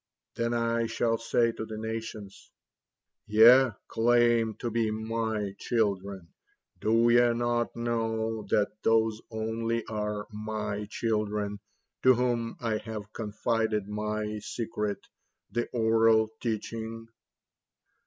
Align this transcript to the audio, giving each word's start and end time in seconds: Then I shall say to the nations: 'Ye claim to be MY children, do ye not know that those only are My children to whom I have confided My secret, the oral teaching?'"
Then 0.33 0.55
I 0.55 0.87
shall 0.87 1.19
say 1.19 1.51
to 1.51 1.63
the 1.63 1.77
nations: 1.77 2.49
'Ye 3.27 3.69
claim 3.87 4.55
to 4.55 4.71
be 4.71 4.89
MY 4.89 5.53
children, 5.59 6.33
do 6.79 7.07
ye 7.11 7.31
not 7.35 7.75
know 7.75 8.41
that 8.49 8.81
those 8.81 9.21
only 9.29 9.85
are 9.85 10.25
My 10.31 10.87
children 10.89 11.59
to 12.01 12.15
whom 12.15 12.55
I 12.59 12.77
have 12.79 13.13
confided 13.13 13.87
My 13.87 14.39
secret, 14.39 15.05
the 15.51 15.67
oral 15.67 16.29
teaching?'" 16.41 17.07